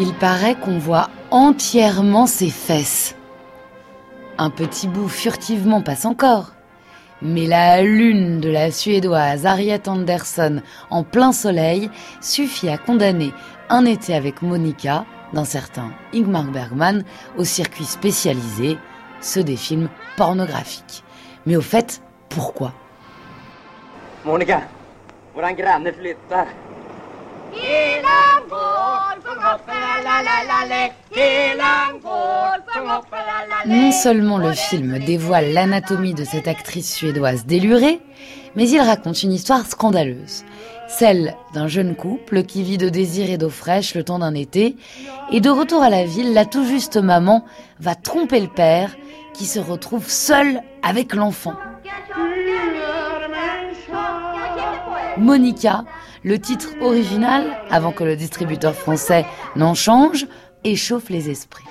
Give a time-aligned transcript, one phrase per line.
[0.00, 3.16] Il paraît qu'on voit entièrement ses fesses.
[4.38, 6.52] Un petit bout furtivement passe encore.
[7.20, 13.32] Mais la lune de la Suédoise Harriet Anderson en plein soleil suffit à condamner
[13.70, 17.02] un été avec Monica, d'un certain Ingmar Bergman,
[17.36, 18.78] au circuit spécialisé,
[19.20, 21.02] ceux des films pornographiques.
[21.44, 22.72] Mais au fait, pourquoi?
[24.24, 24.60] Monica,
[25.34, 26.46] våran granne flyttar.
[33.66, 38.00] Non seulement le film dévoile l'anatomie de cette actrice suédoise délurée,
[38.56, 40.44] mais il raconte une histoire scandaleuse.
[40.88, 44.76] Celle d'un jeune couple qui vit de désir et d'eau fraîche le temps d'un été,
[45.30, 47.44] et de retour à la ville, la tout juste maman
[47.78, 48.96] va tromper le père
[49.34, 51.54] qui se retrouve seul avec l'enfant.
[55.18, 55.84] Monica,
[56.24, 59.24] le titre original, avant que le distributeur français
[59.56, 60.26] n'en change,
[60.64, 61.64] échauffe les esprits.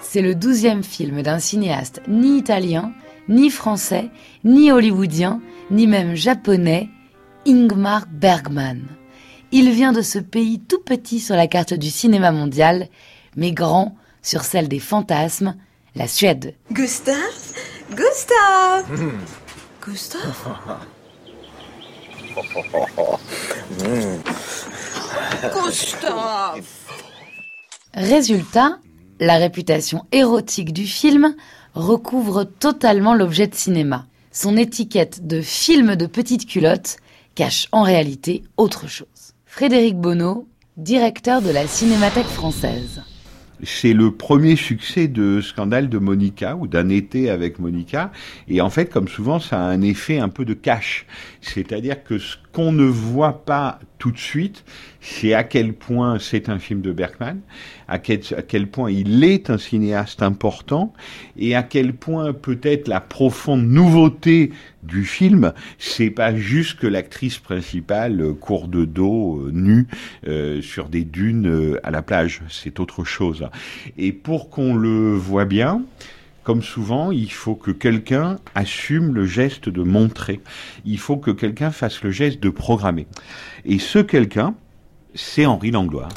[0.00, 2.92] C'est le douzième film d'un cinéaste ni italien,
[3.28, 4.10] ni français,
[4.44, 6.88] ni hollywoodien, ni même japonais,
[7.46, 8.82] Ingmar Bergman.
[9.52, 12.88] Il vient de ce pays tout petit sur la carte du cinéma mondial,
[13.36, 15.56] mais grand sur celle des fantasmes,
[15.94, 16.54] la Suède.
[16.70, 17.16] Gustave?
[17.90, 19.12] Gustave?
[19.80, 20.78] Gustave?
[27.94, 28.78] Résultat,
[29.18, 31.34] la réputation érotique du film
[31.74, 34.06] recouvre totalement l'objet de cinéma.
[34.32, 36.98] Son étiquette de film de petite culotte
[37.34, 39.34] cache en réalité autre chose.
[39.44, 43.02] Frédéric Bonneau, directeur de la Cinémathèque française.
[43.62, 48.12] C'est le premier succès de Scandale de Monica ou d'un été avec Monica.
[48.48, 51.06] Et en fait, comme souvent, ça a un effet un peu de cash.
[51.40, 54.64] C'est-à-dire que ce qu'on ne voit pas tout de suite,
[55.00, 57.40] c'est à quel point c'est un film de Bergman,
[57.86, 60.94] à quel, à quel point il est un cinéaste important
[61.36, 64.52] et à quel point peut-être la profonde nouveauté
[64.82, 69.86] du film, c'est pas juste que l'actrice principale court de dos, euh, nue,
[70.26, 72.40] euh, sur des dunes euh, à la plage.
[72.48, 73.48] C'est autre chose.
[73.98, 75.82] Et pour qu'on le voit bien,
[76.42, 80.40] comme souvent, il faut que quelqu'un assume le geste de montrer.
[80.84, 83.06] Il faut que quelqu'un fasse le geste de programmer.
[83.64, 84.54] Et ce quelqu'un,
[85.14, 86.08] c'est Henri Langlois.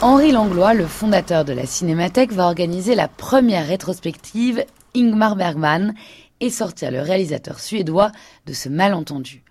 [0.00, 4.64] Henri Langlois, le fondateur de la Cinémathèque, va organiser la première rétrospective
[4.96, 5.94] Ingmar Bergman
[6.40, 8.10] et sortir le réalisateur suédois
[8.46, 9.44] de ce malentendu.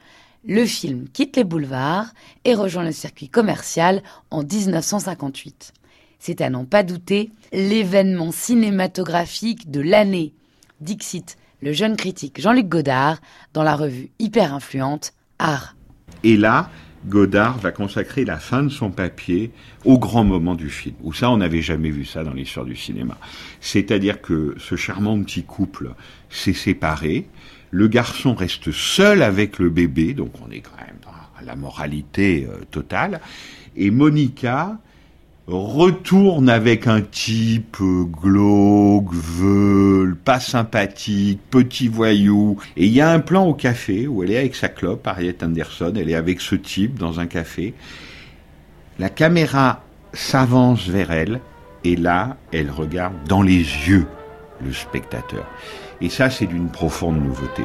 [0.44, 2.14] Le film quitte les boulevards
[2.46, 4.02] et rejoint le circuit commercial
[4.32, 5.74] en 1958.
[6.20, 10.34] C'est à n'en pas douter l'événement cinématographique de l'année.
[10.82, 13.20] Dixit, le jeune critique Jean-Luc Godard,
[13.54, 15.76] dans la revue hyper influente Art.
[16.24, 16.70] Et là,
[17.08, 19.52] Godard va consacrer la fin de son papier
[19.86, 20.96] au grand moment du film.
[21.02, 23.18] Où ça, on n'avait jamais vu ça dans l'histoire du cinéma.
[23.62, 25.92] C'est-à-dire que ce charmant petit couple
[26.30, 27.28] s'est séparé.
[27.72, 32.48] Le garçon reste seul avec le bébé, donc on est quand même dans la moralité
[32.50, 33.22] euh, totale.
[33.78, 34.78] Et Monica
[35.50, 42.58] retourne avec un type euh, glauque, veule, pas sympathique, petit voyou.
[42.78, 45.44] Et il y a un plan au café où elle est avec sa clope, Harriet
[45.44, 47.74] Anderson, elle est avec ce type dans un café.
[49.00, 49.84] La caméra
[50.14, 51.40] s'avance vers elle
[51.84, 54.06] et là, elle regarde dans les yeux
[54.64, 55.48] le spectateur.
[56.02, 57.64] Et ça, c'est d'une profonde nouveauté.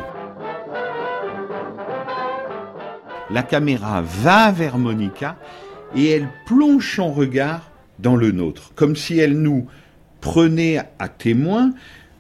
[3.31, 5.37] La caméra va vers Monica
[5.95, 9.67] et elle plonge son regard dans le nôtre, comme si elle nous
[10.21, 11.73] prenait à témoin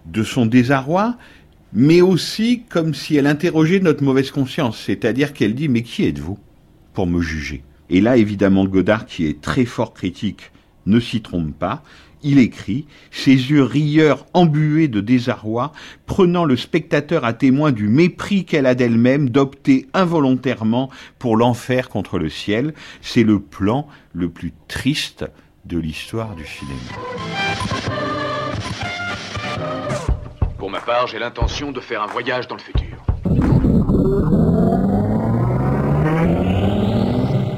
[0.06, 1.16] de son désarroi,
[1.72, 6.38] mais aussi comme si elle interrogeait notre mauvaise conscience, c'est-à-dire qu'elle dit mais qui êtes-vous
[6.92, 7.64] pour me juger?
[7.90, 10.52] Et là, évidemment, Godard, qui est très fort critique,
[10.86, 11.82] ne s'y trompe pas.
[12.22, 15.72] Il écrit, ses yeux rieurs embués de désarroi,
[16.06, 20.88] prenant le spectateur à témoin du mépris qu'elle a d'elle-même d'opter involontairement
[21.18, 22.72] pour l'enfer contre le ciel.
[23.02, 25.26] C'est le plan le plus triste
[25.64, 26.78] de l'histoire du cinéma.
[30.58, 32.96] Pour ma part, j'ai l'intention de faire un voyage dans le futur.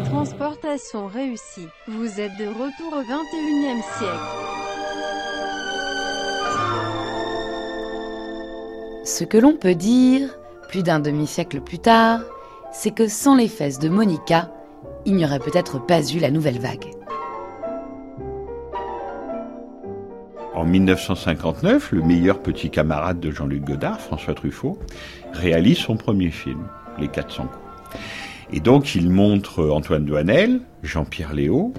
[0.05, 1.69] Transportation réussie.
[1.88, 4.56] Vous êtes de retour au 21e siècle.
[9.05, 10.37] Ce que l'on peut dire,
[10.69, 12.20] plus d'un demi-siècle plus tard,
[12.73, 14.50] c'est que sans les fesses de Monica,
[15.05, 16.96] il n'y aurait peut-être pas eu la nouvelle vague.
[20.56, 24.79] En 1959, le meilleur petit camarade de Jean-Luc Godard, François Truffaut,
[25.35, 26.67] réalise son premier film,
[26.99, 28.00] Les 400 coups.
[28.55, 31.75] Et donc il montre Antoine Douanel, Jean-Pierre Léo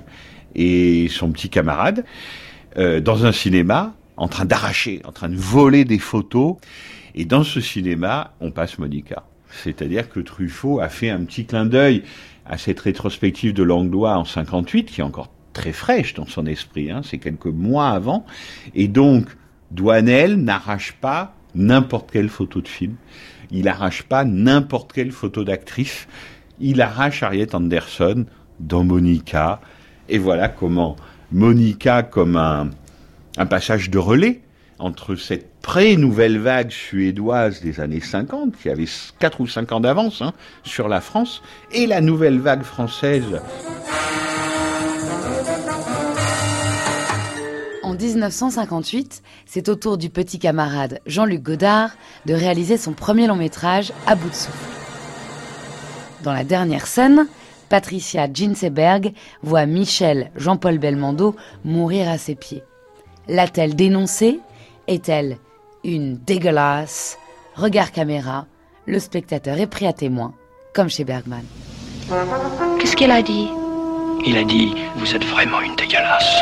[0.53, 2.05] et son petit camarade
[2.77, 6.57] euh, dans un cinéma en train d'arracher, en train de voler des photos.
[7.15, 9.23] Et dans ce cinéma, on passe Monica.
[9.49, 12.03] C'est-à-dire que Truffaut a fait un petit clin d'œil
[12.45, 16.91] à cette rétrospective de Langlois en 58, qui est encore très fraîche dans son esprit,
[16.91, 18.25] hein, c'est quelques mois avant.
[18.75, 19.25] Et donc,
[19.71, 22.95] Douanel n'arrache pas n'importe quelle photo de film.
[23.49, 26.07] Il arrache pas n'importe quelle photo d'actrice.
[26.59, 28.25] Il arrache Harriet Anderson
[28.59, 29.59] dans Monica.
[30.09, 30.95] Et voilà comment
[31.31, 32.69] Monica, comme un,
[33.49, 34.41] passage de relais
[34.79, 38.85] entre cette pré-nouvelle vague suédoise des années 50, qui avait
[39.19, 40.33] 4 ou 5 ans d'avance hein,
[40.63, 43.41] sur la France, et la nouvelle vague française.
[47.97, 51.91] 1958, c'est au tour du petit camarade Jean-Luc Godard
[52.25, 54.57] de réaliser son premier long métrage à bout de souffle.
[56.23, 57.27] Dans la dernière scène,
[57.69, 61.35] Patricia Ginseberg voit Michel Jean-Paul Belmondo
[61.65, 62.63] mourir à ses pieds.
[63.27, 64.39] L'a-t-elle dénoncé?
[64.87, 65.37] Est-elle
[65.83, 67.17] une dégueulasse?
[67.55, 68.45] Regard caméra,
[68.85, 70.33] le spectateur est pris à témoin,
[70.73, 71.43] comme chez Bergman.
[72.79, 73.49] Qu'est-ce qu'elle a dit?
[74.25, 76.41] Il a dit Vous êtes vraiment une dégueulasse.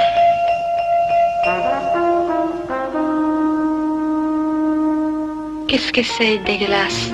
[5.67, 7.11] Qu'est-ce que c'est dégueulasse?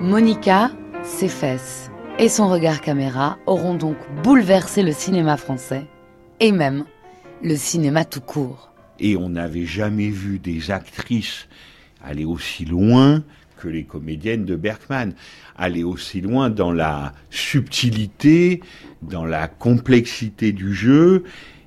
[0.00, 0.70] Monica,
[1.02, 5.86] ses fesses et son regard caméra auront donc bouleversé le cinéma français
[6.40, 6.86] et même
[7.42, 8.72] le cinéma tout court.
[8.98, 11.46] Et on n'avait jamais vu des actrices
[12.02, 13.22] aller aussi loin
[13.60, 15.12] que les comédiennes de Bergman,
[15.56, 18.60] aller aussi loin dans la subtilité,
[19.02, 21.24] dans la complexité du jeu,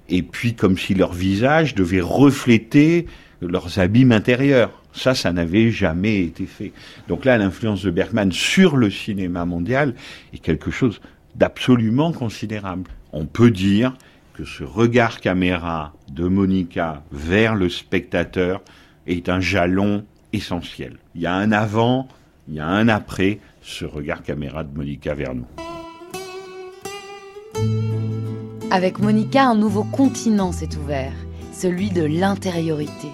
[0.09, 3.05] et puis comme si leur visage devait refléter
[3.41, 4.81] leurs abîmes intérieurs.
[4.93, 6.71] Ça, ça n'avait jamais été fait.
[7.07, 9.95] Donc là, l'influence de Bergman sur le cinéma mondial
[10.33, 11.01] est quelque chose
[11.35, 12.89] d'absolument considérable.
[13.11, 13.95] On peut dire
[14.33, 18.61] que ce regard caméra de Monica vers le spectateur
[19.07, 20.97] est un jalon essentiel.
[21.15, 22.07] Il y a un avant,
[22.47, 25.45] il y a un après ce regard caméra de Monica vers nous.
[28.71, 31.13] Avec Monica, un nouveau continent s'est ouvert,
[31.51, 33.07] celui de l'intériorité.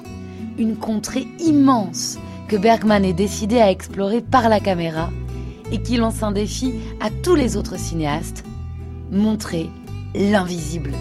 [0.58, 2.18] Une contrée immense
[2.48, 5.12] que Bergman est décidé à explorer par la caméra
[5.72, 8.44] et qui lance un défi à tous les autres cinéastes,
[9.12, 9.70] montrer
[10.16, 10.92] l'invisible.